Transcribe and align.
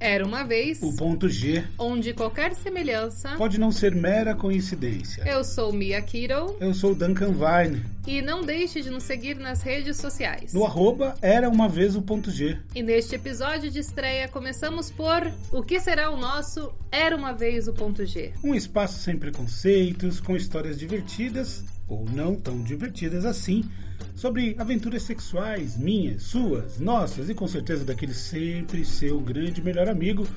Era 0.00 0.24
uma 0.26 0.42
vez 0.42 0.82
O 0.82 0.96
ponto 0.96 1.28
G 1.28 1.62
onde 1.78 2.14
qualquer 2.14 2.54
semelhança. 2.54 3.36
pode 3.36 3.60
não 3.60 3.70
ser 3.70 3.94
mera 3.94 4.34
coincidência. 4.34 5.22
Eu 5.26 5.44
sou 5.44 5.72
Mia 5.74 6.00
Kiro 6.00 6.56
Eu 6.58 6.72
sou 6.72 6.92
o 6.92 6.94
Duncan 6.94 7.32
Vine. 7.34 7.82
e 8.06 8.22
não 8.22 8.40
deixe 8.40 8.80
de 8.80 8.88
nos 8.88 9.02
seguir 9.02 9.36
nas 9.36 9.60
redes 9.60 9.98
sociais. 9.98 10.54
No 10.54 10.64
arroba 10.64 11.14
era 11.20 11.50
uma 11.50 11.68
vez 11.68 11.94
o 11.96 12.00
ponto 12.02 12.30
G. 12.30 12.56
E 12.74 12.82
neste 12.82 13.14
episódio 13.14 13.70
de 13.70 13.78
estreia 13.78 14.26
começamos 14.26 14.90
por 14.90 15.30
o 15.52 15.62
que 15.62 15.78
será 15.78 16.10
o 16.10 16.16
nosso 16.16 16.72
Era 16.90 17.14
uma 17.14 17.32
vez 17.34 17.68
o 17.68 17.74
ponto 17.74 18.06
G. 18.06 18.32
Um 18.42 18.54
espaço 18.54 18.98
sem 19.00 19.18
preconceitos, 19.18 20.18
com 20.18 20.34
histórias 20.34 20.78
divertidas, 20.78 21.62
ou 21.86 22.06
não 22.06 22.34
tão 22.36 22.62
divertidas 22.62 23.24
assim, 23.26 23.68
sobre 24.20 24.54
aventuras 24.58 25.02
sexuais, 25.04 25.78
minhas, 25.78 26.24
suas, 26.24 26.78
nossas 26.78 27.30
e 27.30 27.34
com 27.34 27.48
certeza 27.48 27.86
daquele 27.86 28.12
sempre 28.12 28.84
seu 28.84 29.18
grande 29.18 29.62
melhor 29.62 29.88
amigo 29.88 30.28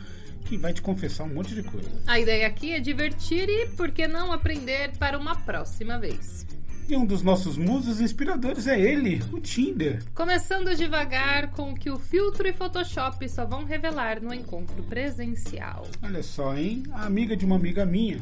que 0.46 0.56
vai 0.56 0.72
te 0.72 0.82
confessar 0.82 1.26
um 1.26 1.34
monte 1.34 1.54
de 1.54 1.64
coisa. 1.64 1.90
A 2.08 2.18
ideia 2.18 2.48
aqui 2.48 2.72
é 2.72 2.80
divertir 2.80 3.50
e, 3.50 3.68
por 3.76 3.92
que 3.92 4.08
não, 4.08 4.32
aprender 4.32 4.98
para 4.98 5.20
uma 5.20 5.36
próxima 5.36 6.00
vez. 6.00 6.48
E 6.88 6.96
um 6.96 7.06
dos 7.06 7.22
nossos 7.22 7.58
musos 7.58 8.00
inspiradores 8.00 8.68
é 8.68 8.80
ele, 8.80 9.22
o 9.34 9.42
Tinder. 9.42 10.02
Começando 10.14 10.74
devagar 10.76 11.52
com 11.52 11.72
o 11.74 11.76
que 11.76 11.90
o 11.90 12.00
filtro 12.00 12.48
e 12.48 12.54
Photoshop 12.54 13.28
só 13.28 13.46
vão 13.46 13.66
revelar 13.66 14.22
no 14.22 14.34
encontro 14.34 14.82
presencial. 14.84 15.86
Olha 16.02 16.24
só, 16.24 16.56
hein? 16.56 16.84
A 16.94 17.06
amiga 17.06 17.36
de 17.36 17.46
uma 17.46 17.58
amiga 17.58 17.86
minha 17.86 18.22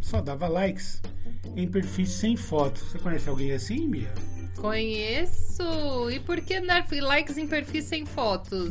só 0.00 0.20
dava 0.20 0.48
likes 0.48 1.00
em 1.54 1.68
perfis 1.68 2.10
sem 2.10 2.36
foto. 2.36 2.80
Você 2.80 2.98
conhece 2.98 3.28
alguém 3.28 3.52
assim, 3.52 3.86
Mia? 3.86 4.12
Conheço! 4.56 6.10
E 6.10 6.20
por 6.20 6.40
que 6.40 6.60
dar 6.60 6.86
likes 6.90 7.36
em 7.38 7.46
perfis 7.46 7.84
sem 7.84 8.06
fotos? 8.06 8.70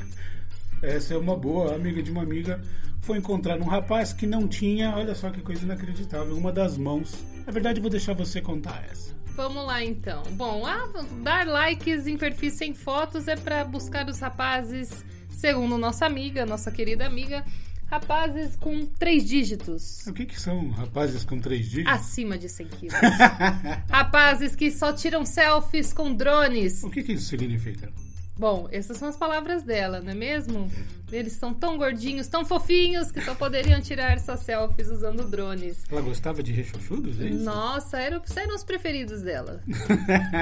Essa 0.82 1.14
é 1.14 1.16
uma 1.16 1.36
boa. 1.36 1.72
A 1.72 1.74
amiga 1.76 2.02
de 2.02 2.10
uma 2.10 2.22
amiga 2.22 2.60
foi 3.02 3.18
encontrar 3.18 3.60
um 3.60 3.64
rapaz 3.64 4.12
que 4.12 4.26
não 4.26 4.48
tinha, 4.48 4.94
olha 4.96 5.14
só 5.14 5.30
que 5.30 5.40
coisa 5.40 5.64
inacreditável, 5.64 6.36
uma 6.36 6.50
das 6.50 6.76
mãos. 6.76 7.24
Na 7.46 7.52
verdade, 7.52 7.78
eu 7.78 7.82
vou 7.82 7.90
deixar 7.90 8.14
você 8.14 8.40
contar 8.40 8.84
essa. 8.90 9.14
Vamos 9.36 9.66
lá 9.66 9.84
então. 9.84 10.22
Bom, 10.32 10.64
ah, 10.64 10.88
dar 11.22 11.46
likes 11.46 12.06
em 12.06 12.16
perfis 12.16 12.54
sem 12.54 12.72
fotos 12.72 13.26
é 13.28 13.36
para 13.36 13.64
buscar 13.64 14.08
os 14.08 14.20
rapazes, 14.20 15.04
segundo 15.28 15.76
nossa 15.76 16.06
amiga, 16.06 16.46
nossa 16.46 16.70
querida 16.70 17.04
amiga, 17.04 17.44
rapazes 17.86 18.56
com 18.56 18.86
três 18.86 19.24
dígitos. 19.24 20.06
O 20.06 20.12
que, 20.12 20.26
que 20.26 20.40
são 20.40 20.70
rapazes 20.70 21.24
com 21.24 21.40
três 21.40 21.66
dígitos? 21.66 21.92
Acima 21.92 22.38
de 22.38 22.48
100 22.48 22.66
quilos. 22.68 22.94
rapazes 23.90 24.56
que 24.56 24.70
só 24.70 24.92
tiram 24.92 25.24
selfies 25.24 25.92
com 25.92 26.14
drones. 26.14 26.82
O 26.82 26.90
que, 26.90 27.02
que 27.02 27.12
isso 27.12 27.26
significa? 27.26 27.92
Bom, 28.36 28.68
essas 28.72 28.96
são 28.96 29.08
as 29.08 29.16
palavras 29.16 29.62
dela, 29.62 30.00
não 30.00 30.10
é 30.10 30.14
mesmo? 30.14 30.68
Eles 31.12 31.34
são 31.34 31.54
tão 31.54 31.78
gordinhos, 31.78 32.26
tão 32.26 32.44
fofinhos, 32.44 33.12
que 33.12 33.20
só 33.20 33.32
poderiam 33.34 33.80
tirar 33.80 34.18
suas 34.18 34.40
selfies 34.40 34.88
usando 34.88 35.24
drones. 35.24 35.84
Ela 35.88 36.00
gostava 36.00 36.42
de 36.42 36.52
rechuchudos, 36.52 37.20
é 37.20 37.28
isso? 37.28 37.44
Nossa, 37.44 38.00
eram, 38.00 38.20
eram 38.34 38.54
os 38.56 38.64
preferidos 38.64 39.22
dela. 39.22 39.62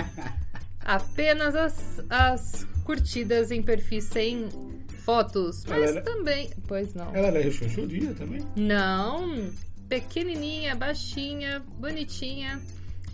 Apenas 0.80 1.54
as, 1.54 2.02
as 2.08 2.66
curtidas 2.84 3.50
em 3.50 3.62
perfis 3.62 4.04
sem 4.04 4.48
fotos. 5.04 5.64
Mas 5.68 5.90
era- 5.90 6.00
também. 6.02 6.50
Pois 6.66 6.94
não. 6.94 7.14
Ela 7.14 7.28
era 7.28 7.40
rechuchudinha 7.40 8.14
também? 8.14 8.40
Não. 8.56 9.50
Pequenininha, 9.88 10.74
baixinha, 10.74 11.62
bonitinha. 11.78 12.60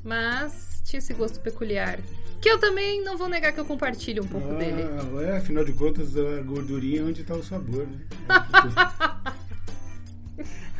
Mas 0.05 0.81
tinha 0.84 0.98
esse 0.98 1.12
gosto 1.12 1.41
peculiar. 1.41 1.98
Que 2.41 2.48
eu 2.48 2.59
também 2.59 3.03
não 3.03 3.16
vou 3.19 3.28
negar 3.28 3.53
que 3.53 3.59
eu 3.59 3.64
compartilho 3.64 4.22
um 4.22 4.28
pouco 4.28 4.55
dele. 4.55 4.83
Ah, 4.83 5.22
é, 5.22 5.36
afinal 5.39 5.64
de 5.64 5.72
contas, 5.72 6.16
a 6.16 6.41
gordurinha 6.42 7.00
é 7.00 7.05
onde 7.05 7.22
está 7.22 7.34
o 7.34 7.42
sabor, 7.42 7.84
né? 7.86 7.98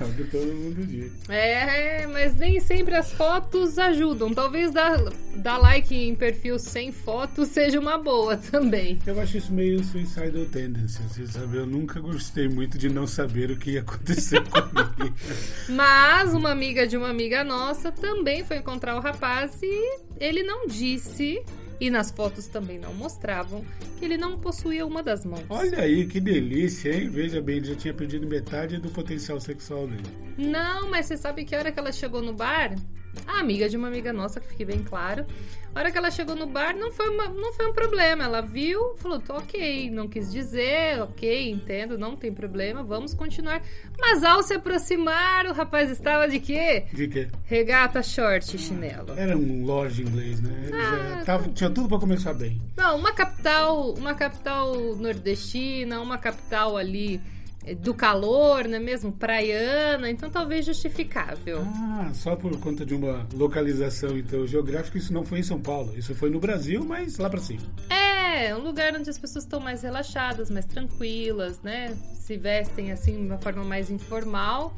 É 0.01 0.05
o 0.05 0.13
que 0.15 0.25
todo 0.25 0.47
mundo 0.47 0.87
diz. 0.87 1.13
É, 1.29 2.07
mas 2.07 2.37
nem 2.37 2.61
sempre 2.61 2.95
as 2.95 3.13
fotos 3.13 3.79
ajudam. 3.79 4.33
Talvez 4.33 4.71
dar, 4.71 4.97
dar 5.35 5.59
like 5.59 5.93
em 5.95 6.15
perfil 6.15 6.59
sem 6.59 6.93
foto 6.93 7.45
seja 7.45 7.81
uma 7.81 7.99
boa 7.99 8.37
também. 8.37 8.99
Eu 9.05 9.21
acho 9.21 9.39
isso 9.39 9.53
meio 9.53 9.83
suicidal 9.83 10.45
tendency, 10.47 11.03
você 11.03 11.27
sabe? 11.27 11.57
Eu 11.57 11.67
nunca 11.67 11.99
gostei 12.01 12.49
muito 12.49 12.79
de 12.79 12.89
não 12.89 13.07
saber 13.07 13.51
o 13.51 13.57
que 13.57 13.73
ia 13.73 13.81
acontecer 13.81 14.41
comigo. 14.49 15.17
Mas 15.69 16.33
uma 16.33 16.51
amiga 16.51 16.87
de 16.87 16.97
uma 16.97 17.09
amiga 17.09 17.43
nossa 17.43 17.91
também 17.91 18.45
foi 18.45 18.59
encontrar 18.59 18.97
o 18.97 19.01
rapaz 19.01 19.59
e 19.63 19.99
ele 20.21 20.45
não 20.45 20.67
disse, 20.69 21.43
e 21.81 21.91
nas 21.91 22.11
fotos 22.11 22.47
também 22.47 22.79
não 22.79 22.93
mostravam, 22.95 23.65
que 23.99 24.05
ele 24.05 24.17
não 24.17 24.39
possuía 24.39 24.85
uma 24.87 25.03
das 25.03 25.25
mãos. 25.25 25.45
Olha 25.49 25.81
aí, 25.81 26.07
que 26.07 26.21
delícia, 26.21 26.93
hein? 26.95 27.09
Veja 27.09 27.41
bem, 27.41 27.59
ele 27.59 27.67
já 27.67 27.75
tinha 27.75 27.95
perdido 27.95 28.27
metade 28.27 28.79
do 28.79 28.91
potencial 28.91 29.41
sexual 29.41 29.87
dele. 29.87 30.03
Não, 30.37 30.91
mas 30.91 31.07
você 31.07 31.17
sabe 31.17 31.45
que 31.45 31.55
a 31.55 31.59
hora 31.59 31.73
que 31.73 31.79
ela 31.79 31.93
chegou 31.93 32.23
no 32.23 32.33
bar, 32.33 32.75
a 33.27 33.41
amiga 33.41 33.69
de 33.69 33.77
uma 33.77 33.89
amiga 33.89 34.13
nossa, 34.13 34.41
que 34.41 34.49
fique 34.49 34.65
bem 34.65 34.83
claro, 34.83 35.27
a 35.75 35.81
hora 35.81 35.93
que 35.93 35.99
ela 35.99 36.11
chegou 36.11 36.35
no 36.35 36.47
bar 36.47 36.75
não 36.75 36.91
foi, 36.91 37.09
uma- 37.11 37.29
não 37.29 37.53
foi 37.53 37.67
um 37.67 37.73
problema. 37.73 38.25
Ela 38.25 38.41
viu, 38.41 38.97
falou, 38.97 39.21
tô 39.21 39.35
ok, 39.35 39.91
não 39.91 40.09
quis 40.09 40.33
dizer, 40.33 41.01
ok, 41.03 41.51
entendo, 41.51 41.97
não 41.99 42.17
tem 42.17 42.33
problema, 42.33 42.83
vamos 42.83 43.15
continuar. 43.15 43.63
Mas 43.99 44.25
ao 44.25 44.43
se 44.43 44.55
aproximar, 44.55 45.47
o 45.47 45.53
rapaz 45.53 45.91
estava 45.91 46.27
de 46.27 46.41
quê? 46.41 46.85
De 46.93 47.07
quê? 47.07 47.29
Regata, 47.45 48.03
short 48.03 48.57
e 48.57 48.59
chinelo. 48.59 49.13
Era 49.17 49.37
um 49.37 49.65
lorde 49.65 50.03
inglês, 50.03 50.41
né? 50.41 50.65
Ele 50.67 50.75
Ah, 50.77 51.17
já 51.19 51.25
tava, 51.25 51.49
tinha 51.51 51.71
tudo 51.71 51.89
pra 51.89 51.99
começar 51.99 52.33
bem. 52.33 52.61
Não, 52.77 52.97
uma 52.99 53.13
capital, 53.13 53.93
uma 53.93 54.15
capital 54.15 54.75
nordestina, 54.97 56.01
uma 56.01 56.19
capital 56.19 56.77
ali 56.77 57.21
do 57.75 57.95
calor, 57.95 58.67
não 58.67 58.77
é 58.77 58.81
mesmo? 58.81 59.13
Praiana, 59.13 60.11
então 60.11 60.31
talvez 60.31 60.65
justificável. 60.65 61.63
Ah, 61.65 62.11
só 62.15 62.37
por 62.37 62.57
conta 62.59 62.85
de 62.85 62.95
uma 62.95 63.27
localização, 63.33 64.17
então, 64.17 64.47
geográfica, 64.47 64.99
isso 64.99 65.13
não 65.13 65.25
foi 65.25 65.41
em 65.41 65.43
São 65.43 65.61
Paulo. 65.61 65.97
Isso 65.97 66.15
foi 66.15 66.31
no 66.31 66.41
Brasil, 66.41 66.85
mas 66.85 67.19
lá 67.19 67.29
pra 67.29 67.41
cima. 67.41 67.63
É, 67.91 68.55
um 68.55 68.61
lugar 68.61 68.95
onde 68.95 69.09
as 69.09 69.19
pessoas 69.19 69.45
estão 69.45 69.61
mais 69.61 69.83
relaxadas, 69.83 70.51
mais 70.51 70.65
tranquilas, 70.65 71.61
né? 71.63 71.97
Se 72.15 72.37
vestem 72.37 72.93
assim 72.93 73.17
de 73.17 73.23
uma 73.23 73.39
forma 73.39 73.65
mais 73.65 73.91
informal. 73.91 74.75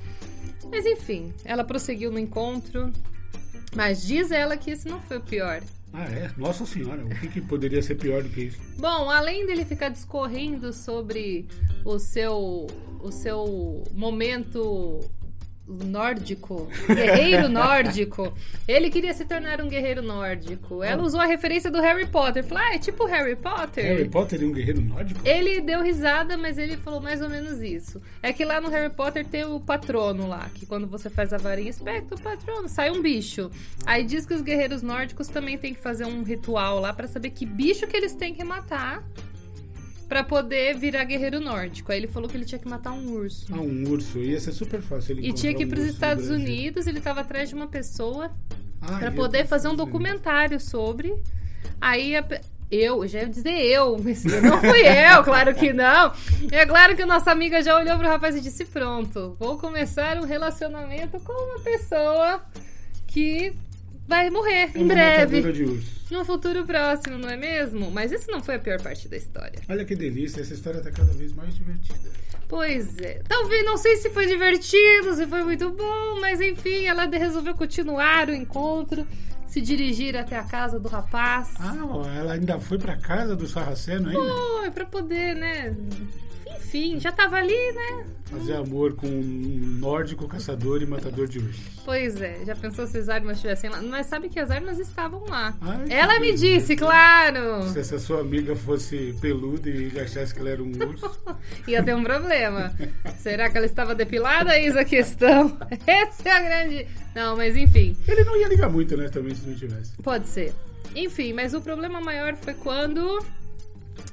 Mas 0.71 0.87
enfim, 0.87 1.33
ela 1.45 1.65
prosseguiu 1.65 2.11
no 2.11 2.19
encontro. 2.19 2.93
Mas 3.75 4.03
diz 4.03 4.31
ela 4.31 4.57
que 4.57 4.71
esse 4.71 4.89
não 4.89 5.01
foi 5.01 5.19
o 5.19 5.21
pior. 5.21 5.63
Ah, 5.93 6.05
é? 6.05 6.31
Nossa 6.37 6.65
senhora, 6.65 7.05
o 7.05 7.09
que, 7.09 7.29
que 7.29 7.41
poderia 7.41 7.83
ser 7.83 7.97
pior 7.97 8.23
do 8.23 8.29
que 8.29 8.43
isso? 8.43 8.59
Bom, 8.79 9.11
além 9.11 9.47
dele 9.47 9.65
ficar 9.65 9.89
discorrendo 9.89 10.73
sobre 10.73 11.47
o 11.85 11.99
seu 11.99 12.67
o 13.03 13.11
seu 13.11 13.83
momento 13.93 15.01
nórdico, 15.85 16.69
guerreiro 16.87 17.49
nórdico, 17.51 18.33
ele 18.67 18.91
queria 18.91 19.15
se 19.15 19.25
tornar 19.25 19.61
um 19.61 19.69
guerreiro 19.69 20.03
nórdico. 20.03 20.83
Ela 20.83 21.03
usou 21.03 21.21
a 21.21 21.27
referência 21.27 21.71
do 21.71 21.81
Harry 21.81 22.07
Potter. 22.07 22.45
Falou, 22.45 22.65
ah, 22.65 22.75
é 22.75 22.79
tipo 22.79 23.05
Harry 23.07 23.37
Potter. 23.37 23.85
Harry 23.85 24.09
Potter 24.09 24.43
e 24.43 24.45
um 24.45 24.53
guerreiro 24.53 24.81
nórdico? 24.81 25.21
Ele 25.25 25.61
deu 25.61 25.83
risada, 25.83 26.37
mas 26.37 26.59
ele 26.59 26.77
falou 26.77 27.01
mais 27.01 27.23
ou 27.23 27.29
menos 27.29 27.61
isso. 27.61 28.01
É 28.23 28.33
que 28.33 28.45
lá 28.45 28.61
no 28.61 28.69
Harry 28.69 28.93
Potter 28.93 29.25
tem 29.27 29.45
o 29.45 29.61
patrono 29.61 30.27
lá, 30.27 30.51
que 30.55 30.67
quando 30.67 30.87
você 30.87 31.09
faz 31.09 31.33
a 31.33 31.37
varinha 31.39 31.71
espectro, 31.71 32.17
o 32.17 32.21
patrono, 32.21 32.69
sai 32.69 32.91
um 32.91 33.01
bicho. 33.01 33.51
Aí 33.87 34.05
diz 34.05 34.27
que 34.27 34.35
os 34.35 34.43
guerreiros 34.43 34.83
nórdicos 34.83 35.29
também 35.29 35.57
tem 35.57 35.75
que 35.75 35.81
fazer 35.81 36.05
um 36.05 36.23
ritual 36.23 36.81
lá 36.81 36.93
pra 36.93 37.07
saber 37.07 37.31
que 37.31 37.47
bicho 37.47 37.87
que 37.87 37.97
eles 37.97 38.15
têm 38.15 38.35
que 38.35 38.45
matar 38.45 39.05
pra 40.11 40.25
poder 40.25 40.77
virar 40.77 41.05
guerreiro 41.05 41.39
nórdico. 41.39 41.93
Aí 41.93 41.99
ele 41.99 42.09
falou 42.09 42.29
que 42.29 42.37
ele 42.37 42.45
tinha 42.45 42.59
que 42.59 42.69
matar 42.69 42.91
um 42.91 43.13
urso. 43.13 43.47
Ah, 43.53 43.61
um 43.61 43.89
urso. 43.89 44.19
Ia 44.19 44.41
ser 44.41 44.51
super 44.51 44.83
fácil 44.83 45.13
ele 45.13 45.29
E 45.29 45.33
tinha 45.33 45.55
que 45.55 45.63
ir 45.63 45.67
um 45.67 45.69
pros 45.69 45.85
urso 45.85 45.93
no 45.93 45.95
Estados. 45.95 46.29
Unidos, 46.31 46.89
ele 46.89 47.01
tava 47.01 47.21
atrás 47.21 47.49
de 47.49 47.55
uma 47.55 47.69
pessoa 47.69 48.29
Ah, 48.83 48.99
Pra 48.99 49.05
ia 49.07 49.13
poder 49.13 49.47
fazer 49.47 49.69
um 49.69 49.77
documentário 49.77 50.59
sobre. 50.59 51.15
Aí 51.81 52.17
a 52.17 52.25
eu, 52.73 53.07
já 53.07 53.21
ia 53.21 53.29
dizer 53.29 53.51
eu, 53.51 53.99
mas 54.03 54.25
não 54.25 54.61
fui 54.61 54.83
eu, 54.87 55.23
claro 55.23 55.55
que 55.55 55.73
não. 55.73 56.13
É 56.51 56.67
claro 56.67 56.97
que 56.97 57.03
a 57.03 57.07
nossa 57.07 57.31
amiga 57.31 57.63
já 57.63 57.77
olhou 57.77 57.97
pro 57.97 58.09
rapaz 58.09 58.35
e 58.35 58.41
disse: 58.41 58.65
Pronto, 58.65 59.37
vou 59.39 59.59
começar 59.59 60.17
um 60.19 60.25
relacionamento 60.25 61.21
com 61.21 61.33
uma 61.33 61.61
pessoa 61.61 62.43
que 63.07 63.53
vai 64.09 64.29
morrer 64.29 64.71
É 64.75 64.79
em 64.79 64.87
breve, 64.89 65.53
de 65.53 65.65
urso. 65.65 66.00
Num 66.11 66.25
futuro 66.25 66.65
próximo, 66.65 67.19
não 67.19 67.29
é 67.29 67.37
mesmo? 67.37 67.91
Mas 67.91 68.13
isso 68.13 68.31
não 68.31 68.43
foi 68.43 68.57
a 68.57 68.59
pior 68.59 68.81
parte 68.81 69.09
da 69.09 69.17
história. 69.17 69.61
Olha 69.69 69.85
que 69.85 69.95
delícia, 69.95 70.41
essa 70.41 70.55
história 70.55 70.81
tá 70.81 70.91
cada 70.91 71.13
vez 71.13 71.33
mais 71.33 71.55
divertida. 71.55 72.11
Pois 72.49 72.99
é. 72.99 73.23
Talvez, 73.29 73.65
não 73.65 73.77
sei 73.77 73.97
se 73.97 74.11
foi 74.11 74.27
divertido, 74.27 75.15
se 75.15 75.27
foi 75.27 75.45
muito 75.45 75.71
bom, 75.71 76.21
mas 76.21 76.41
enfim, 76.41 76.87
ela 76.87 77.07
resolveu 77.07 77.55
continuar 77.55 78.29
o 78.29 78.35
encontro, 78.35 79.07
se 79.47 79.61
dirigir 79.61 80.17
até 80.17 80.37
a 80.37 80.43
casa 80.43 80.81
do 80.81 80.89
rapaz. 80.89 81.55
Ah, 81.61 81.77
ela 82.19 82.33
ainda 82.33 82.59
foi 82.59 82.79
pra 82.79 82.97
casa 82.97 83.37
do 83.37 83.47
Sarraceno 83.47 84.09
ainda? 84.09 84.21
Foi, 84.21 84.71
pra 84.73 84.85
poder, 84.85 85.37
né? 85.37 85.77
Enfim, 86.71 87.01
já 87.01 87.11
tava 87.11 87.35
ali, 87.37 87.73
né? 87.73 88.05
Fazer 88.27 88.55
amor 88.55 88.95
com 88.95 89.09
um 89.09 89.77
nórdico 89.81 90.29
caçador 90.29 90.81
e 90.81 90.87
matador 90.87 91.27
de 91.27 91.41
ursos. 91.41 91.65
Pois 91.85 92.21
é, 92.21 92.45
já 92.47 92.55
pensou 92.55 92.87
se 92.87 92.97
as 92.97 93.09
armas 93.09 93.39
estivessem 93.39 93.69
lá? 93.69 93.83
Mas 93.83 94.07
sabe 94.07 94.29
que 94.29 94.39
as 94.39 94.53
armas 94.53 94.79
estavam 94.79 95.25
lá. 95.29 95.53
Ai, 95.61 95.87
ela 95.91 96.15
me 96.21 96.27
beleza. 96.27 96.47
disse, 96.47 96.77
claro! 96.77 97.69
Se 97.73 97.81
essa 97.81 97.99
sua 97.99 98.21
amiga 98.21 98.55
fosse 98.55 99.17
peluda 99.21 99.69
e 99.69 99.99
achasse 99.99 100.33
que 100.33 100.39
ela 100.39 100.51
era 100.51 100.63
um 100.63 100.71
urso. 100.71 101.11
Ia 101.67 101.83
ter 101.83 101.97
um 101.97 102.05
problema. 102.05 102.73
Será 103.19 103.51
que 103.51 103.57
ela 103.57 103.67
estava 103.67 103.93
depilada? 103.93 104.57
Eis 104.57 104.77
a 104.77 104.85
questão. 104.85 105.59
Essa 105.85 106.29
é 106.29 106.33
a 106.33 106.41
grande. 106.41 106.87
Não, 107.17 107.37
mas 107.37 107.57
enfim. 107.57 107.97
Ele 108.07 108.23
não 108.23 108.37
ia 108.37 108.47
ligar 108.47 108.71
muito, 108.71 108.97
né? 108.97 109.09
Também 109.09 109.35
se 109.35 109.45
não 109.45 109.57
tivesse. 109.57 109.97
Pode 110.01 110.29
ser. 110.29 110.55
Enfim, 110.95 111.33
mas 111.33 111.53
o 111.53 111.61
problema 111.61 112.01
maior 112.01 112.37
foi 112.37 112.55
quando 112.55 113.19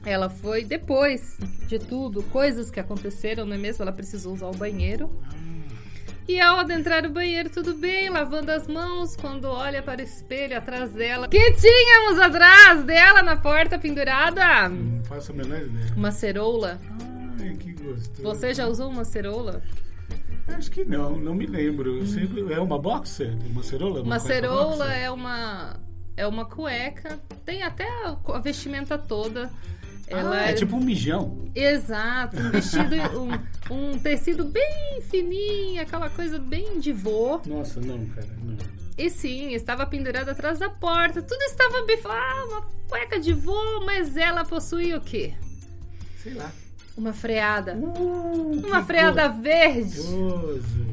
ela 0.07 0.29
foi, 0.29 0.63
depois 0.63 1.37
de 1.67 1.77
tudo, 1.77 2.23
coisas 2.23 2.71
que 2.71 2.79
aconteceram, 2.79 3.45
não 3.45 3.55
é 3.55 3.57
mesmo? 3.57 3.83
Ela 3.83 3.91
precisou 3.91 4.33
usar 4.33 4.47
o 4.47 4.55
banheiro. 4.55 5.11
E 6.27 6.39
ao 6.39 6.57
adentrar 6.57 7.05
o 7.05 7.09
banheiro, 7.09 7.49
tudo 7.49 7.73
bem, 7.73 8.09
lavando 8.09 8.51
as 8.51 8.67
mãos, 8.67 9.15
quando 9.15 9.45
olha 9.45 9.81
para 9.81 10.01
o 10.01 10.03
espelho 10.03 10.57
atrás 10.57 10.91
dela. 10.91 11.27
que 11.27 11.51
tínhamos 11.53 12.19
atrás 12.19 12.83
dela 12.83 13.21
na 13.21 13.37
porta 13.37 13.77
pendurada? 13.77 14.69
Não 14.69 15.03
faço 15.03 15.31
a 15.31 15.35
menor 15.35 15.61
ideia. 15.61 15.93
Uma 15.95 16.11
ceroula. 16.11 16.79
Ai, 17.41 17.55
que 17.55 17.73
gostoso. 17.73 18.21
Você 18.21 18.53
já 18.53 18.67
usou 18.67 18.89
uma 18.89 19.05
ceroula? 19.05 19.61
Acho 20.47 20.71
que 20.71 20.85
não, 20.85 21.17
não 21.17 21.35
me 21.35 21.45
lembro. 21.45 21.97
Eu 21.97 22.05
sempre... 22.05 22.53
É 22.53 22.59
uma 22.59 22.79
boxer? 22.79 23.33
Uma 23.49 23.63
ceroula? 23.63 24.01
Uma 24.01 24.19
cueca 24.19 24.33
ceroula 24.33 24.93
é 24.93 25.11
uma 25.11 25.79
é 26.17 26.25
uma 26.25 26.45
cueca, 26.45 27.19
tem 27.45 27.61
até 27.61 27.87
a 28.03 28.39
vestimenta 28.39 28.97
toda. 28.97 29.51
Ela 30.07 30.37
Ah, 30.37 30.49
é 30.49 30.53
tipo 30.53 30.75
um 30.75 30.79
mijão. 30.79 31.49
Exato, 31.53 32.37
um 32.39 32.49
vestido, 32.51 32.95
um, 33.69 33.91
um 33.93 33.99
tecido 33.99 34.45
bem 34.45 35.01
fininho, 35.01 35.81
aquela 35.81 36.09
coisa 36.09 36.39
bem 36.39 36.79
de 36.79 36.93
vô. 36.93 37.41
Nossa, 37.45 37.81
não, 37.81 38.05
cara, 38.07 38.27
não. 38.41 38.55
E 38.97 39.09
sim, 39.09 39.53
estava 39.53 39.85
pendurada 39.85 40.31
atrás 40.31 40.57
da 40.59 40.69
porta. 40.69 41.21
Tudo 41.21 41.41
estava 41.43 41.85
bem. 41.85 41.99
Ah, 42.05 42.45
uma 42.49 42.61
cueca 42.87 43.19
de 43.19 43.33
vô, 43.33 43.81
mas 43.85 44.15
ela 44.17 44.43
possuía 44.43 44.97
o 44.97 45.01
quê? 45.01 45.33
Sei 46.23 46.33
lá. 46.33 46.51
Uma 46.97 47.13
freada. 47.13 47.75
Uh, 47.75 48.65
Uma 48.65 48.83
freada 48.83 49.27
verde. 49.29 49.97
gostoso. 49.97 50.87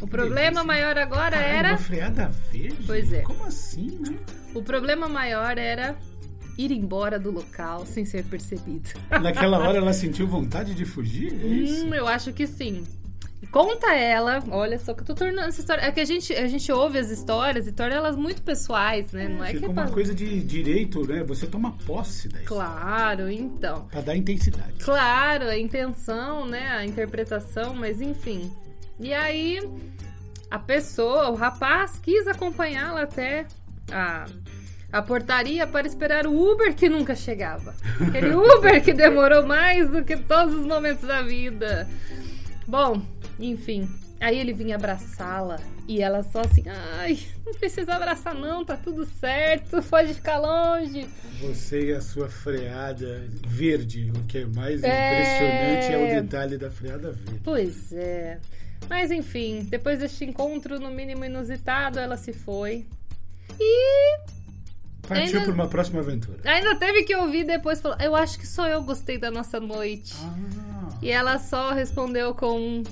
O 0.00 0.06
problema 0.06 0.62
maior 0.62 0.96
agora 0.96 1.32
Caralho, 1.36 1.56
era. 1.58 1.68
Uma 1.70 1.78
freada 1.78 2.30
verde? 2.52 2.84
Pois 2.86 3.12
é. 3.12 3.22
Como 3.22 3.44
assim, 3.44 3.98
né? 3.98 4.16
O 4.54 4.62
problema 4.62 5.08
maior 5.08 5.58
era 5.58 5.96
ir 6.56 6.70
embora 6.70 7.18
do 7.18 7.30
local 7.30 7.86
sem 7.86 8.04
ser 8.04 8.24
percebido. 8.24 8.90
Naquela 9.22 9.58
hora 9.58 9.78
ela 9.78 9.92
sentiu 9.92 10.26
vontade 10.26 10.74
de 10.74 10.84
fugir? 10.84 11.32
É 11.32 11.46
isso? 11.46 11.86
Hum, 11.86 11.94
eu 11.94 12.06
acho 12.06 12.32
que 12.32 12.46
sim. 12.46 12.84
Conta 13.50 13.94
ela, 13.94 14.42
olha 14.50 14.78
só 14.78 14.92
que 14.92 15.00
eu 15.00 15.06
tô 15.06 15.14
tornando 15.14 15.48
essa 15.48 15.60
história. 15.60 15.82
É 15.82 15.90
que 15.90 15.98
a 15.98 16.04
gente, 16.04 16.32
a 16.32 16.46
gente 16.46 16.70
ouve 16.70 16.98
as 16.98 17.10
histórias 17.10 17.66
e 17.66 17.72
torna 17.72 17.96
elas 17.96 18.14
muito 18.14 18.42
pessoais, 18.42 19.10
né? 19.12 19.28
Não 19.28 19.42
é 19.42 19.52
que 19.52 19.64
é 19.64 19.68
uma 19.68 19.84
pra... 19.84 19.92
coisa 19.92 20.14
de 20.14 20.40
direito, 20.40 21.06
né? 21.06 21.24
Você 21.24 21.46
toma 21.46 21.72
posse 21.86 22.28
da 22.28 22.40
história. 22.40 22.64
Claro, 22.64 23.30
então. 23.30 23.86
Pra 23.90 24.02
dar 24.02 24.14
intensidade. 24.14 24.84
Claro, 24.84 25.48
a 25.48 25.58
intenção, 25.58 26.46
né? 26.46 26.68
A 26.68 26.84
interpretação, 26.84 27.74
mas 27.74 28.00
enfim. 28.00 28.52
E 29.00 29.12
aí, 29.14 29.58
a 30.50 30.58
pessoa, 30.58 31.30
o 31.30 31.34
rapaz, 31.34 31.98
quis 31.98 32.28
acompanhá-la 32.28 33.02
até 33.02 33.46
a, 33.90 34.26
a 34.92 35.00
portaria 35.02 35.66
para 35.66 35.86
esperar 35.86 36.26
o 36.26 36.52
Uber 36.52 36.74
que 36.74 36.88
nunca 36.88 37.14
chegava. 37.14 37.74
Aquele 38.00 38.34
Uber 38.34 38.82
que 38.82 38.92
demorou 38.92 39.46
mais 39.46 39.88
do 39.90 40.04
que 40.04 40.16
todos 40.16 40.54
os 40.54 40.66
momentos 40.66 41.06
da 41.06 41.22
vida. 41.22 41.88
Bom, 42.66 43.02
enfim. 43.38 43.88
Aí 44.20 44.38
ele 44.38 44.52
vinha 44.52 44.76
abraçá-la 44.76 45.56
e 45.88 46.02
ela 46.02 46.22
só 46.22 46.40
assim, 46.40 46.64
ai, 46.68 47.18
não 47.46 47.54
precisa 47.54 47.94
abraçar 47.94 48.34
não, 48.34 48.62
tá 48.64 48.76
tudo 48.76 49.06
certo, 49.06 49.82
pode 49.84 50.12
ficar 50.12 50.38
longe. 50.38 51.08
Você 51.40 51.86
e 51.86 51.92
a 51.92 52.02
sua 52.02 52.28
freada 52.28 53.24
verde. 53.46 54.12
O 54.14 54.24
que 54.26 54.38
é 54.38 54.44
mais 54.44 54.82
É. 54.82 55.12
impressionante 55.14 55.92
é 55.92 55.96
o 56.18 56.22
detalhe 56.22 56.58
da 56.58 56.70
freada 56.70 57.12
verde. 57.12 57.40
Pois 57.42 57.92
é. 57.94 58.38
Mas 58.90 59.10
enfim, 59.10 59.66
depois 59.70 60.00
deste 60.00 60.24
encontro 60.24 60.78
no 60.78 60.90
mínimo 60.90 61.24
inusitado, 61.24 61.98
ela 61.98 62.16
se 62.18 62.32
foi. 62.34 62.86
E 63.58 64.18
Partiu 65.10 65.24
Ainda- 65.40 65.40
para 65.42 65.52
uma 65.52 65.68
próxima 65.68 65.98
aventura. 66.00 66.38
ainda 66.44 66.76
teve 66.76 67.02
que 67.02 67.16
ouvir 67.16 67.44
depois 67.44 67.80
falar: 67.80 68.00
Eu 68.00 68.14
acho 68.14 68.38
que 68.38 68.46
só 68.46 68.68
eu 68.68 68.80
gostei 68.84 69.18
da 69.18 69.28
nossa 69.30 69.58
noite. 69.58 70.14
Ah, 70.22 70.88
E 71.02 71.10
ela 71.10 71.36
só 71.38 71.72
respondeu 71.72 72.32
com 72.32 72.60
um 72.60 72.84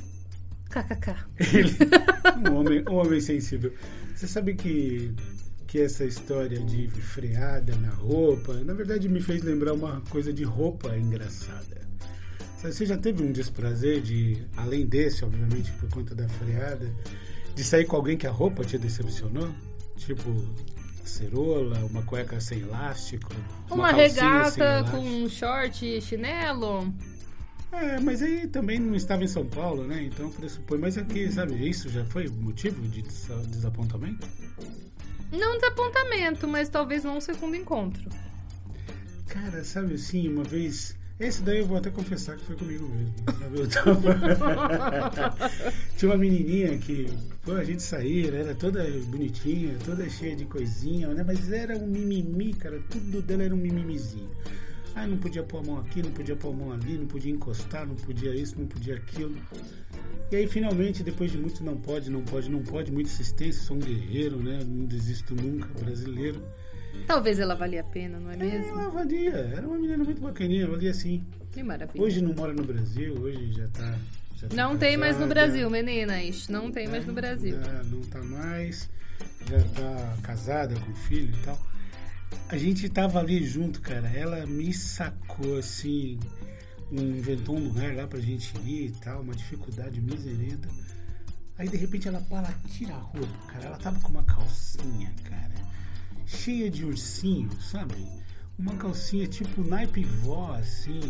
kkk. 0.68 1.14
ele, 1.54 1.70
um, 2.50 2.54
homem, 2.56 2.84
um 2.88 2.94
homem 2.96 3.20
sensível. 3.20 3.72
Você 4.16 4.26
sabe 4.26 4.54
que, 4.54 5.14
que 5.68 5.80
essa 5.80 6.04
história 6.04 6.58
de 6.58 6.88
freada 6.88 7.76
na 7.76 7.90
roupa, 7.90 8.52
na 8.64 8.74
verdade 8.74 9.08
me 9.08 9.20
fez 9.20 9.42
lembrar 9.42 9.74
uma 9.74 10.00
coisa 10.10 10.32
de 10.32 10.42
roupa 10.42 10.96
engraçada. 10.98 11.78
Você 12.60 12.84
já 12.84 12.96
teve 12.98 13.22
um 13.22 13.30
desprazer 13.30 14.00
de, 14.00 14.44
além 14.56 14.84
desse, 14.84 15.24
obviamente, 15.24 15.70
por 15.74 15.88
conta 15.90 16.16
da 16.16 16.28
freada, 16.28 16.92
de 17.54 17.62
sair 17.62 17.84
com 17.84 17.94
alguém 17.94 18.16
que 18.16 18.26
a 18.26 18.30
roupa 18.32 18.64
te 18.64 18.76
decepcionou? 18.76 19.48
Tipo, 19.96 20.28
cerola, 21.08 21.78
uma 21.84 22.02
cueca 22.02 22.40
sem 22.40 22.60
elástico, 22.60 23.32
Uma, 23.70 23.88
sem 23.90 23.98
regata 23.98 24.84
com 24.90 24.98
um 24.98 25.28
short 25.28 25.84
e 25.84 26.00
chinelo. 26.00 26.92
É, 27.72 28.00
mas 28.00 28.22
aí 28.22 28.46
também 28.46 28.78
não 28.78 28.94
estava 28.94 29.24
em 29.24 29.28
São 29.28 29.44
Paulo, 29.46 29.84
né? 29.84 30.02
Então 30.04 30.30
pressupõe. 30.30 30.78
Mas 30.78 30.96
aqui, 30.96 31.30
sabe, 31.30 31.68
isso 31.68 31.88
já 31.88 32.04
foi 32.06 32.26
motivo 32.28 32.80
de 32.88 33.02
desa- 33.02 33.42
desapontamento? 33.48 34.26
Não 35.30 35.58
desapontamento, 35.58 36.48
mas 36.48 36.68
talvez 36.70 37.04
não 37.04 37.18
um 37.18 37.20
segundo 37.20 37.54
encontro. 37.56 38.08
Cara, 39.26 39.62
sabe 39.62 39.94
assim, 39.94 40.26
uma 40.28 40.44
vez. 40.44 40.96
Esse 41.20 41.42
daí 41.42 41.58
eu 41.58 41.66
vou 41.66 41.76
até 41.76 41.90
confessar 41.90 42.36
que 42.36 42.44
foi 42.44 42.54
comigo 42.54 42.88
mesmo. 42.88 43.66
tava- 43.68 45.34
Tinha 45.96 46.10
uma 46.12 46.16
menininha 46.18 46.78
que, 46.78 47.08
pô, 47.42 47.52
a 47.54 47.64
gente 47.64 47.82
saía, 47.82 48.28
ela 48.28 48.36
era 48.36 48.54
toda 48.54 48.84
bonitinha, 49.06 49.76
toda 49.84 50.08
cheia 50.08 50.36
de 50.36 50.44
coisinha, 50.44 51.08
né? 51.08 51.24
Mas 51.26 51.50
era 51.50 51.76
um 51.76 51.88
mimimi, 51.88 52.52
cara, 52.54 52.80
tudo 52.88 53.20
dela 53.20 53.42
era 53.42 53.54
um 53.54 53.58
mimimizinho. 53.58 54.30
Ah, 54.94 55.06
não 55.08 55.16
podia 55.16 55.42
pôr 55.42 55.58
a 55.58 55.62
mão 55.62 55.78
aqui, 55.78 56.02
não 56.02 56.10
podia 56.12 56.36
pôr 56.36 56.52
a 56.52 56.56
mão 56.56 56.72
ali, 56.72 56.96
não 56.96 57.06
podia 57.06 57.32
encostar, 57.32 57.84
não 57.86 57.94
podia 57.96 58.32
isso, 58.34 58.56
não 58.58 58.66
podia 58.66 58.94
aquilo. 58.94 59.36
E 60.30 60.36
aí, 60.36 60.46
finalmente, 60.46 61.02
depois 61.02 61.32
de 61.32 61.38
muito 61.38 61.64
não 61.64 61.76
pode, 61.76 62.10
não 62.10 62.22
pode, 62.22 62.48
não 62.50 62.62
pode, 62.62 62.92
muita 62.92 63.10
insistência, 63.10 63.60
sou 63.62 63.76
um 63.76 63.80
guerreiro, 63.80 64.36
né? 64.36 64.60
Não 64.64 64.84
desisto 64.86 65.34
nunca, 65.34 65.68
brasileiro. 65.82 66.40
Talvez 67.06 67.38
ela 67.38 67.54
valia 67.54 67.80
a 67.80 67.84
pena, 67.84 68.18
não 68.18 68.30
é 68.30 68.36
mesmo? 68.36 68.80
Ela 68.80 68.90
valia, 68.90 69.32
era 69.32 69.66
uma 69.66 69.78
menina 69.78 70.04
muito 70.04 70.20
bacaninha, 70.20 70.66
valia 70.66 70.90
assim. 70.90 71.24
Que 71.52 71.62
maravilha. 71.62 72.02
Hoje 72.02 72.20
não 72.20 72.34
mora 72.34 72.52
no 72.52 72.64
Brasil, 72.64 73.14
hoje 73.14 73.52
já 73.52 73.68
tá. 73.68 73.98
já 74.36 74.48
tá 74.48 74.56
Não 74.56 74.76
tem 74.76 74.96
mais 74.96 75.16
no 75.16 75.26
casada. 75.26 75.34
Brasil, 75.34 75.70
meninas. 75.70 76.48
Não 76.48 76.70
tem 76.70 76.86
mais 76.88 77.06
no 77.06 77.12
Brasil. 77.12 77.58
Já 77.60 77.82
não 77.84 78.00
tá 78.02 78.22
mais, 78.22 78.88
já 79.48 79.60
tá 79.74 80.16
casada 80.22 80.74
com 80.78 80.94
filho 80.94 81.34
e 81.34 81.42
tal. 81.44 81.58
A 82.50 82.56
gente 82.58 82.88
tava 82.88 83.18
ali 83.20 83.42
junto, 83.44 83.80
cara. 83.80 84.08
Ela 84.08 84.44
me 84.46 84.72
sacou 84.72 85.58
assim, 85.58 86.18
inventou 86.92 87.56
um 87.56 87.64
lugar 87.64 87.94
lá 87.94 88.06
pra 88.06 88.20
gente 88.20 88.52
ir 88.66 88.86
e 88.88 88.92
tal, 89.02 89.22
uma 89.22 89.34
dificuldade 89.34 90.00
miserenta. 90.00 90.68
Aí 91.56 91.68
de 91.68 91.76
repente 91.76 92.06
ela 92.06 92.20
para, 92.20 92.52
tira 92.68 92.94
a 92.94 92.98
roupa, 92.98 93.46
cara. 93.52 93.64
Ela 93.64 93.76
tava 93.78 93.98
com 94.00 94.10
uma 94.10 94.22
calcinha, 94.22 95.12
cara, 95.24 95.50
cheia 96.28 96.70
de 96.70 96.84
ursinho, 96.84 97.50
sabe? 97.60 97.94
Uma 98.58 98.74
calcinha 98.74 99.26
tipo 99.26 99.62
naipe 99.62 100.02
vó, 100.04 100.52
assim. 100.58 101.00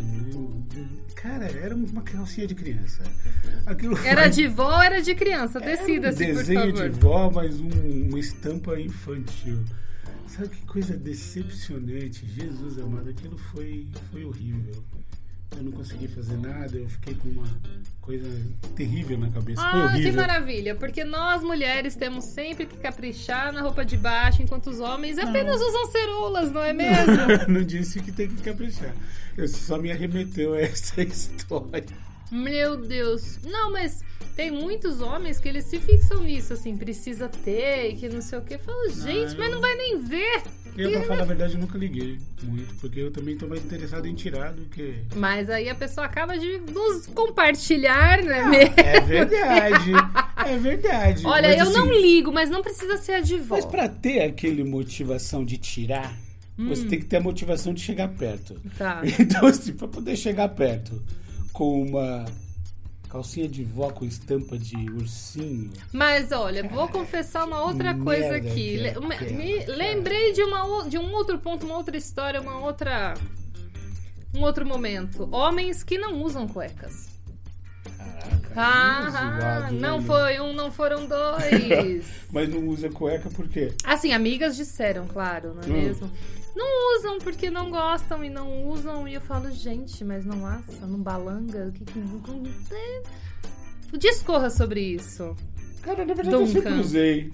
Cara, 1.15 1.45
era 1.45 1.75
uma 1.75 2.01
calcinha 2.03 2.45
de 2.47 2.53
criança. 2.55 3.01
Aquilo 3.65 3.97
Era 4.05 4.23
foi- 4.23 4.29
de 4.31 4.47
vó 4.47 4.75
ou 4.77 4.81
era 4.81 5.01
de 5.01 5.15
criança? 5.15 5.59
era 5.59 5.65
Decida-se, 5.75 6.23
um 6.23 6.27
por 6.27 6.35
desenho 6.35 6.71
de 6.73 6.89
vó, 6.99 7.31
mas 7.31 7.59
um- 7.59 8.07
uma 8.09 8.19
estampa 8.19 8.79
infantil. 8.79 9.63
Sabe 10.27 10.49
que 10.49 10.65
coisa 10.67 10.95
decepcionante? 10.95 12.23
Jesus 12.27 12.77
amado, 12.77 13.09
aquilo 13.09 13.37
foi, 13.37 13.87
foi 14.11 14.23
horrível. 14.23 14.83
Eu 15.57 15.63
não 15.63 15.71
consegui 15.71 16.07
fazer 16.07 16.37
nada, 16.37 16.77
eu 16.77 16.87
fiquei 16.87 17.15
com 17.15 17.27
uma 17.29 17.47
coisa 18.01 18.27
terrível 18.75 19.17
na 19.17 19.29
cabeça. 19.29 19.61
foi 19.61 19.69
Ah, 19.81 19.87
que 19.89 19.93
horrível. 19.95 20.13
maravilha, 20.13 20.75
porque 20.75 21.03
nós 21.03 21.41
mulheres 21.43 21.95
temos 21.95 22.25
sempre 22.25 22.65
que 22.65 22.77
caprichar 22.77 23.51
na 23.51 23.61
roupa 23.61 23.83
de 23.83 23.97
baixo, 23.97 24.41
enquanto 24.41 24.67
os 24.69 24.79
homens 24.79 25.17
apenas 25.17 25.59
usam 25.61 25.91
ceroulas, 25.91 26.51
não 26.51 26.63
é 26.63 26.71
mesmo? 26.71 27.13
não 27.49 27.63
disse 27.63 27.99
que 27.99 28.11
tem 28.11 28.27
que 28.29 28.41
caprichar. 28.41 28.93
Eu 29.35 29.47
só 29.47 29.77
me 29.77 29.91
arremeteu 29.91 30.53
a 30.53 30.61
essa 30.61 31.01
história. 31.03 31.83
Meu 32.31 32.77
Deus. 32.77 33.39
Não, 33.43 33.71
mas 33.71 34.01
tem 34.35 34.51
muitos 34.51 35.01
homens 35.01 35.39
que 35.39 35.49
eles 35.49 35.65
se 35.65 35.79
fixam 35.79 36.23
nisso, 36.23 36.53
assim, 36.53 36.77
precisa 36.77 37.27
ter 37.27 37.89
e 37.91 37.95
que 37.95 38.07
não 38.07 38.21
sei 38.21 38.37
o 38.37 38.41
que. 38.43 38.57
Falo, 38.59 38.87
gente, 38.89 39.33
eu- 39.33 39.37
mas 39.39 39.51
não 39.51 39.59
vai 39.59 39.75
nem 39.75 39.99
ver. 39.99 40.43
Eu, 40.81 40.91
pra 40.91 41.03
falar 41.03 41.21
a 41.21 41.25
verdade, 41.25 41.57
nunca 41.57 41.77
liguei 41.77 42.17
muito, 42.43 42.73
porque 42.75 42.99
eu 42.99 43.11
também 43.11 43.35
tô 43.37 43.47
mais 43.47 43.63
interessado 43.63 44.05
em 44.07 44.13
tirar 44.15 44.53
do 44.53 44.65
que. 44.65 44.95
Mas 45.15 45.49
aí 45.49 45.67
a 45.69 45.75
pessoa 45.75 46.05
acaba 46.05 46.37
de 46.37 46.57
nos 46.71 47.07
compartilhar, 47.07 48.23
não 48.23 48.31
é 48.31 48.45
mesmo? 48.49 48.73
É 48.77 48.99
verdade. 49.01 49.91
é 50.45 50.57
verdade. 50.57 51.25
Olha, 51.25 51.49
Mas, 51.49 51.57
eu 51.57 51.63
assim, 51.63 51.73
não 51.73 51.91
ligo, 51.93 52.31
mas 52.31 52.49
não 52.49 52.61
precisa 52.61 52.97
ser 52.97 53.13
a 53.13 53.19
de 53.21 53.37
vó. 53.37 53.55
Mas 53.55 53.65
pra 53.65 53.87
ter 53.89 54.21
aquele 54.21 54.63
motivação 54.63 55.43
de 55.43 55.57
tirar, 55.57 56.15
você 56.57 56.83
Hum. 56.83 56.87
tem 56.87 56.99
que 56.99 57.05
ter 57.05 57.17
a 57.17 57.21
motivação 57.21 57.73
de 57.73 57.81
chegar 57.81 58.07
perto. 58.09 58.55
Tá. 58.77 59.01
Então, 59.19 59.45
assim, 59.47 59.73
pra 59.73 59.87
poder 59.87 60.15
chegar 60.15 60.49
perto 60.49 61.01
com 61.53 61.81
uma 61.83 62.25
calcinha 63.09 63.47
de 63.49 63.63
vó 63.63 63.89
com 63.91 64.05
estampa 64.05 64.57
de 64.57 64.75
ursinho. 64.91 65.71
Mas 65.91 66.31
olha, 66.31 66.67
vou 66.67 66.87
confessar 66.87 67.45
uma 67.45 67.63
outra 67.63 67.93
coisa 67.95 68.35
aqui. 68.35 68.75
é 68.75 68.93
Le- 68.93 68.99
me- 68.99 69.15
aquela, 69.15 69.31
me 69.31 69.59
cara. 69.65 69.77
lembrei 69.77 70.31
de, 70.33 70.43
uma, 70.43 70.87
de 70.87 70.97
um 70.97 71.11
outro 71.13 71.37
ponto, 71.39 71.65
uma 71.65 71.75
outra 71.77 71.97
história, 71.97 72.39
uma 72.39 72.59
outra. 72.59 73.15
Um 74.35 74.41
outro 74.41 74.63
momento. 74.65 75.27
Homens 75.31 75.83
que 75.83 75.97
não 75.97 76.21
usam 76.21 76.47
cuecas. 76.47 77.07
Ah, 78.61 79.69
não 79.71 80.01
foi 80.01 80.39
um, 80.39 80.53
não 80.53 80.71
foram 80.71 81.05
dois. 81.07 82.05
Mas 82.31 82.49
não 82.49 82.67
usa 82.67 82.89
cueca 82.89 83.29
por 83.29 83.47
quê? 83.47 83.71
assim, 83.83 84.11
amigas 84.13 84.55
disseram, 84.55 85.07
claro, 85.07 85.53
não 85.55 85.63
é 85.63 85.65
Hum. 85.67 85.81
mesmo? 85.83 86.11
Não 86.55 86.97
usam 86.97 87.19
porque 87.19 87.49
não 87.49 87.69
gostam 87.71 88.23
e 88.23 88.29
não 88.29 88.67
usam. 88.67 89.07
E 89.07 89.13
eu 89.13 89.21
falo, 89.21 89.49
gente, 89.51 90.03
mas 90.03 90.25
não 90.25 90.45
assa, 90.45 90.85
não 90.85 90.99
balanga? 90.99 91.67
O 91.67 91.71
que 91.71 91.85
que. 91.85 91.99
Discorra 93.97 94.49
sobre 94.49 94.81
isso. 94.81 95.35
Cara, 95.81 96.05
na 96.05 96.13
verdade 96.13 96.35
eu 96.35 96.45
sempre 96.45 96.69
Duncan. 96.69 96.81
usei. 96.81 97.31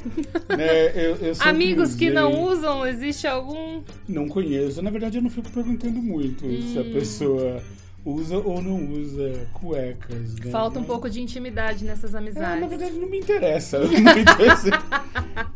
né? 0.55 0.91
eu, 0.93 1.15
eu 1.15 1.33
sempre 1.35 1.49
Amigos 1.49 1.95
que 1.95 2.05
usei. 2.05 2.11
não 2.13 2.43
usam, 2.43 2.85
existe 2.85 3.25
algum. 3.25 3.81
Não 4.07 4.27
conheço. 4.27 4.81
Na 4.81 4.91
verdade, 4.91 5.17
eu 5.17 5.21
não 5.23 5.29
fico 5.29 5.49
perguntando 5.49 5.99
muito 6.01 6.41
se 6.61 6.77
a 6.77 6.81
Hum. 6.81 6.91
pessoa 6.91 7.63
usa 8.05 8.37
ou 8.37 8.61
não 8.61 8.77
usa 8.91 9.47
cuecas. 9.53 10.35
Né? 10.35 10.51
Falta 10.51 10.77
um 10.77 10.81
Não- 10.81 10.87
pouco 10.87 11.09
de 11.09 11.19
intimidade 11.21 11.83
nessas 11.83 12.13
É, 12.13 12.17
amizades. 12.19 12.61
na 12.61 12.67
verdade, 12.67 12.93
não 12.93 13.09
me 13.09 13.17
interessa. 13.19 13.79
Não 13.83 13.89
me 13.89 14.21
interessa. 14.21 14.69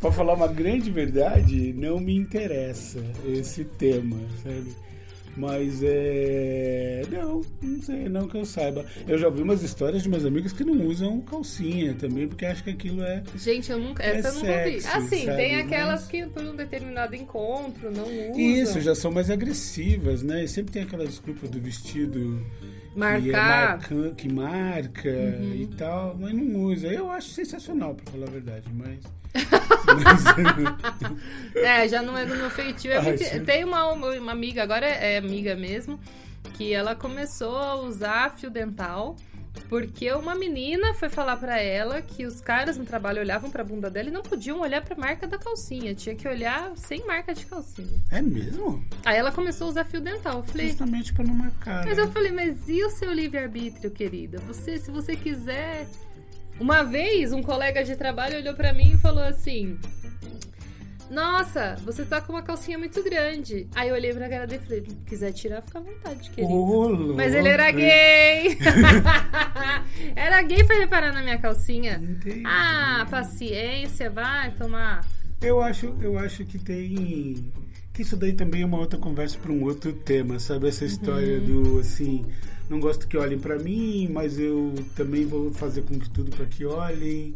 pra 0.00 0.10
falar 0.12 0.34
uma 0.34 0.48
grande 0.48 0.90
verdade, 0.90 1.72
não 1.74 1.98
me 2.00 2.14
interessa 2.16 2.98
esse 3.26 3.64
tema, 3.64 4.16
sabe? 4.42 4.74
Mas 5.36 5.80
é. 5.82 7.02
Não, 7.10 7.40
não 7.62 7.82
sei, 7.82 8.08
não 8.08 8.28
que 8.28 8.36
eu 8.36 8.44
saiba. 8.44 8.84
Eu 9.06 9.16
já 9.18 9.28
ouvi 9.28 9.42
umas 9.42 9.62
histórias 9.62 10.02
de 10.02 10.08
meus 10.08 10.24
amigos 10.24 10.52
que 10.52 10.64
não 10.64 10.86
usam 10.86 11.20
calcinha 11.20 11.94
também, 11.94 12.26
porque 12.28 12.44
acham 12.44 12.64
que 12.64 12.70
aquilo 12.70 13.02
é. 13.02 13.22
Gente, 13.36 13.70
eu 13.70 13.78
nunca. 13.78 14.02
É 14.02 14.16
Essa 14.18 14.28
eu 14.28 14.34
nunca 14.34 14.46
sexy, 14.46 14.86
Assim, 14.88 15.24
sabe? 15.26 15.36
tem 15.36 15.56
aquelas 15.56 16.00
Mas- 16.00 16.08
que 16.10 16.26
por 16.26 16.42
um 16.42 16.56
determinado 16.56 17.14
encontro 17.14 17.90
não 17.90 18.04
usam. 18.04 18.38
Isso, 18.40 18.80
já 18.80 18.94
são 18.94 19.10
mais 19.10 19.30
agressivas, 19.30 20.22
né? 20.22 20.44
E 20.44 20.48
sempre 20.48 20.72
tem 20.72 20.82
aquela 20.82 21.06
desculpa 21.06 21.46
do 21.46 21.60
vestido 21.60 22.44
que, 22.92 22.96
é 22.96 22.98
Marcar. 22.98 23.78
marca, 23.78 24.10
que 24.16 24.28
marca 24.32 25.08
Uhum. 25.10 25.54
e 25.54 25.66
tal, 25.78 26.16
mas 26.20 26.34
não 26.34 26.64
usa. 26.64 26.88
Eu 26.88 27.10
acho 27.10 27.30
sensacional, 27.30 27.94
pra 27.94 28.10
falar 28.12 28.26
a 28.26 28.30
verdade, 28.30 28.66
mas. 28.74 28.98
É, 31.54 31.88
já 31.88 32.00
não 32.02 32.16
é 32.16 32.24
do 32.24 32.34
meu 32.36 32.50
feitio. 32.50 32.92
É 32.92 32.96
Ai, 32.98 33.02
muito-. 33.02 33.44
Tem 33.44 33.64
uma, 33.64 33.92
uma 33.92 34.32
amiga, 34.32 34.62
agora 34.62 34.86
é 34.86 35.18
amiga 35.18 35.54
mesmo, 35.54 36.00
que 36.54 36.72
ela 36.72 36.94
começou 36.94 37.56
a 37.56 37.74
usar 37.76 38.34
fio 38.36 38.50
dental. 38.50 39.16
Porque 39.68 40.10
uma 40.12 40.34
menina 40.34 40.94
foi 40.94 41.08
falar 41.08 41.36
pra 41.36 41.60
ela 41.60 42.00
que 42.00 42.24
os 42.24 42.40
caras 42.40 42.76
no 42.76 42.84
trabalho 42.84 43.20
olhavam 43.20 43.50
pra 43.50 43.64
bunda 43.64 43.90
dela 43.90 44.08
e 44.08 44.12
não 44.12 44.22
podiam 44.22 44.60
olhar 44.60 44.80
pra 44.80 44.96
marca 44.96 45.26
da 45.26 45.38
calcinha. 45.38 45.94
Tinha 45.94 46.14
que 46.14 46.26
olhar 46.26 46.72
sem 46.76 47.04
marca 47.04 47.34
de 47.34 47.44
calcinha. 47.46 48.00
é 48.10 48.22
mesmo? 48.22 48.84
Aí 49.04 49.16
ela 49.16 49.32
começou 49.32 49.66
a 49.66 49.70
usar 49.70 49.84
fio 49.84 50.00
dental. 50.00 50.38
Eu 50.38 50.42
falei, 50.44 50.68
Justamente 50.68 51.12
pra 51.12 51.24
não 51.24 51.34
marcar. 51.34 51.84
Mas 51.84 51.96
né? 51.96 52.02
eu 52.04 52.12
falei, 52.12 52.30
mas 52.30 52.68
e 52.68 52.82
o 52.84 52.90
seu 52.90 53.12
livre-arbítrio, 53.12 53.90
querida? 53.90 54.38
Você, 54.46 54.78
se 54.78 54.90
você 54.90 55.16
quiser. 55.16 55.86
Uma 56.60 56.82
vez, 56.82 57.32
um 57.32 57.42
colega 57.42 57.82
de 57.82 57.96
trabalho 57.96 58.36
olhou 58.36 58.52
pra 58.54 58.74
mim 58.74 58.92
e 58.92 58.98
falou 58.98 59.24
assim: 59.24 59.78
Nossa, 61.10 61.76
você 61.86 62.04
tá 62.04 62.20
com 62.20 62.34
uma 62.34 62.42
calcinha 62.42 62.78
muito 62.78 63.02
grande. 63.02 63.66
Aí 63.74 63.88
eu 63.88 63.94
olhei 63.94 64.12
pra 64.12 64.28
cara 64.28 64.46
dele 64.46 64.62
e 64.62 64.66
falei: 64.66 64.86
quiser 65.06 65.32
tirar, 65.32 65.62
fica 65.62 65.78
à 65.78 65.80
vontade, 65.82 66.28
querido. 66.28 66.52
Louco. 66.52 67.14
Mas 67.14 67.34
ele 67.34 67.48
era 67.48 67.70
gay! 67.70 68.58
era 70.14 70.42
gay 70.42 70.62
pra 70.62 70.76
reparar 70.76 71.14
na 71.14 71.22
minha 71.22 71.38
calcinha. 71.38 71.94
Entendi. 71.94 72.42
Ah, 72.44 73.06
paciência, 73.10 74.10
vai 74.10 74.50
tomar. 74.50 75.00
Eu 75.40 75.62
acho, 75.62 75.96
eu 76.02 76.18
acho 76.18 76.44
que 76.44 76.58
tem. 76.58 77.50
Que 77.92 78.02
isso 78.02 78.16
daí 78.16 78.32
também 78.32 78.62
é 78.62 78.66
uma 78.66 78.78
outra 78.78 78.98
conversa 78.98 79.36
para 79.38 79.50
um 79.52 79.64
outro 79.64 79.92
tema, 79.92 80.38
sabe? 80.38 80.68
Essa 80.68 80.84
história 80.84 81.38
Uhum. 81.40 81.62
do 81.72 81.78
assim. 81.80 82.24
Não 82.68 82.78
gosto 82.78 83.08
que 83.08 83.16
olhem 83.16 83.38
para 83.38 83.58
mim, 83.58 84.08
mas 84.12 84.38
eu 84.38 84.72
também 84.94 85.26
vou 85.26 85.52
fazer 85.52 85.82
com 85.82 85.98
que 85.98 86.08
tudo 86.08 86.30
para 86.30 86.46
que 86.46 86.64
olhem. 86.64 87.34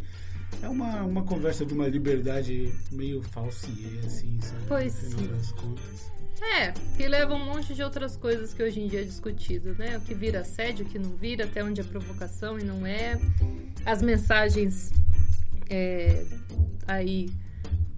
É 0.62 0.68
uma, 0.68 1.02
uma 1.02 1.24
conversa 1.24 1.66
de 1.66 1.74
uma 1.74 1.88
liberdade 1.88 2.72
meio 2.92 3.20
falsier, 3.20 4.04
assim, 4.06 4.38
sabe? 4.40 4.62
Pois 4.68 5.02
no 5.10 5.18
sim. 5.18 5.26
das 5.26 5.50
contas. 5.52 6.12
É, 6.56 6.72
que 6.96 7.08
leva 7.08 7.34
um 7.34 7.44
monte 7.44 7.74
de 7.74 7.82
outras 7.82 8.16
coisas 8.16 8.52
que 8.54 8.62
hoje 8.62 8.80
em 8.80 8.86
dia 8.86 9.00
é 9.00 9.04
discutido, 9.04 9.74
né? 9.74 9.96
O 9.98 10.00
que 10.02 10.14
vira 10.14 10.40
assédio, 10.40 10.86
o 10.86 10.88
que 10.88 10.98
não 10.98 11.10
vira, 11.16 11.44
até 11.44 11.64
onde 11.64 11.80
é 11.80 11.84
provocação 11.84 12.58
e 12.58 12.62
não 12.64 12.86
é. 12.86 13.18
As 13.84 14.02
mensagens 14.02 14.92
é, 15.68 16.24
aí 16.86 17.28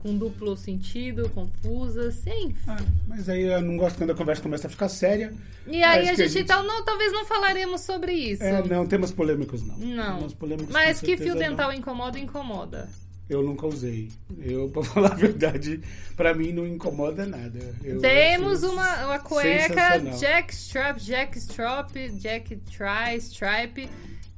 com 0.07 0.17
duplo 0.17 0.57
sentido, 0.57 1.29
confusas, 1.31 2.25
enfim. 2.27 2.55
Ah, 2.69 2.77
mas 3.09 3.29
aí 3.29 3.43
eu 3.43 3.61
não 3.61 3.77
gosto 3.77 3.99
quando 3.99 4.11
a 4.11 4.15
conversa 4.15 4.41
começa 4.41 4.69
a 4.69 4.71
ficar 4.71 4.89
séria. 4.89 5.33
E 5.67 5.83
aí 5.83 6.01
a 6.09 6.15
que 6.15 6.23
a 6.23 6.27
gente, 6.27 6.29
gente- 6.29 6.45
Então, 6.45 6.63
não, 6.65 6.85
talvez 6.85 7.13
não 7.13 7.25
falaremos 7.27 7.81
sobre 7.81 8.13
isso. 8.13 8.43
É, 8.43 8.63
não, 8.63 8.87
temas 8.87 9.11
polêmicos 9.11 9.63
não. 9.67 9.77
Não. 9.77 10.17
Temas 10.19 10.35
polêmicos, 10.35 10.73
Mas 10.73 11.01
que 11.01 11.17
fio 11.17 11.35
não. 11.35 11.39
dental 11.41 11.73
incomoda, 11.73 12.19
incomoda. 12.21 12.89
Eu 13.29 13.43
nunca 13.43 13.67
usei. 13.67 14.09
Eu, 14.39 14.69
pra 14.71 14.85
falar 14.85 15.11
a 15.13 15.17
verdade, 15.17 15.81
pra 16.17 16.33
mim 16.33 16.53
não 16.53 16.65
incomoda 16.65 17.27
nada. 17.27 17.59
Eu 17.83 18.01
Temos 18.01 18.63
uma, 18.63 19.07
uma 19.07 19.19
cueca 19.19 19.75
sensacional. 19.75 20.19
Jack 20.21 20.55
Strap, 20.55 20.99
Jack 21.01 21.39
Strap, 21.39 21.91
Jack 22.21 22.55
Try, 22.57 23.17
Stripe, 23.19 23.89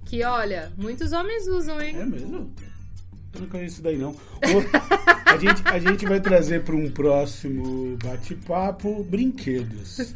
que 0.07 0.25
olha, 0.25 0.73
muitos 0.79 1.13
homens 1.13 1.47
usam, 1.47 1.79
hein? 1.83 1.95
É 2.01 2.07
mesmo? 2.07 2.51
Eu 3.39 3.43
não 3.43 3.49
conheço 3.49 3.75
isso 3.75 3.83
daí, 3.83 3.97
não. 3.97 4.11
Ô, 4.11 4.17
a, 5.25 5.37
gente, 5.39 5.63
a 5.65 5.79
gente 5.79 6.07
vai 6.07 6.21
trazer 6.21 6.65
para 6.65 6.75
um 6.75 6.91
próximo 6.91 7.97
bate-papo 8.03 9.05
brinquedos. 9.05 10.13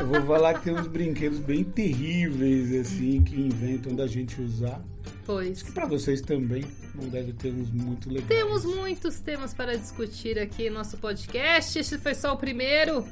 Eu 0.00 0.06
vou 0.06 0.22
falar 0.22 0.54
que 0.54 0.64
tem 0.64 0.74
uns 0.74 0.86
brinquedos 0.86 1.38
bem 1.40 1.64
terríveis, 1.64 2.72
assim, 2.86 3.22
que 3.22 3.34
inventam 3.34 3.94
da 3.94 4.06
gente 4.06 4.40
usar. 4.40 4.80
Pois. 5.26 5.62
Para 5.62 5.86
vocês 5.86 6.20
também, 6.20 6.64
não 6.94 7.08
deve 7.08 7.32
ter 7.32 7.52
uns 7.52 7.70
muito 7.70 8.08
legais. 8.08 8.28
Temos 8.28 8.64
muitos 8.64 9.18
temas 9.20 9.52
para 9.52 9.76
discutir 9.76 10.38
aqui 10.38 10.70
no 10.70 10.76
nosso 10.76 10.96
podcast. 10.98 11.78
Este 11.78 11.98
foi 11.98 12.14
só 12.14 12.32
o 12.32 12.36
primeiro. 12.36 13.04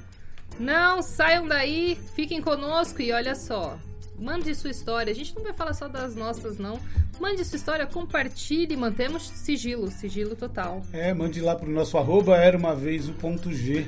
Não 0.59 1.03
saiam 1.03 1.47
daí, 1.47 1.99
fiquem 2.15 2.41
conosco 2.41 3.03
e 3.03 3.13
olha 3.13 3.35
só. 3.35 3.79
Mande 4.21 4.55
sua 4.55 4.71
história. 4.71 5.11
A 5.11 5.15
gente 5.15 5.35
não 5.35 5.43
vai 5.43 5.55
falar 5.55 5.73
só 5.73 5.89
das 5.89 6.15
nossas, 6.15 6.59
não. 6.59 6.79
Mande 7.19 7.45
sua 7.45 7.57
história, 7.57 7.87
compartilhe, 7.87 8.77
mantemos 8.77 9.29
sigilo, 9.29 9.91
sigilo 9.91 10.37
total. 10.37 10.83
É, 10.93 11.13
mande 11.15 11.41
lá 11.41 11.57
pro 11.57 11.71
nosso 11.71 11.97
arroba 11.97 12.37
era 12.37 12.57
uma 12.57 12.75
vez 12.75 13.09
o 13.09 13.13
ponto 13.15 13.53
G. 13.53 13.87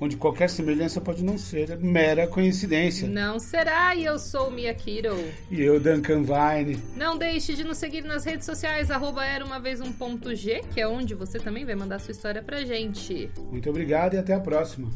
Onde 0.00 0.16
qualquer 0.16 0.48
semelhança 0.48 1.00
pode 1.00 1.24
não 1.24 1.36
ser 1.36 1.76
mera 1.78 2.26
coincidência. 2.28 3.08
Não 3.08 3.40
será, 3.40 3.96
e 3.96 4.04
eu 4.04 4.16
sou 4.16 4.48
Mia 4.48 4.72
Kiro. 4.72 5.16
E 5.50 5.60
eu, 5.60 5.80
Duncan 5.80 6.22
Vine. 6.22 6.80
Não 6.96 7.18
deixe 7.18 7.54
de 7.54 7.64
nos 7.64 7.78
seguir 7.78 8.04
nas 8.04 8.24
redes 8.24 8.46
sociais, 8.46 8.92
arroba 8.92 9.24
era 9.24 9.44
uma 9.44 9.58
vez 9.58 9.80
um 9.80 9.92
ponto 9.92 10.32
G, 10.36 10.62
que 10.72 10.80
é 10.80 10.86
onde 10.86 11.16
você 11.16 11.40
também 11.40 11.64
vai 11.64 11.74
mandar 11.74 11.98
sua 11.98 12.12
história 12.12 12.40
pra 12.40 12.64
gente. 12.64 13.28
Muito 13.50 13.68
obrigado 13.68 14.14
e 14.14 14.18
até 14.18 14.34
a 14.34 14.40
próxima. 14.40 14.88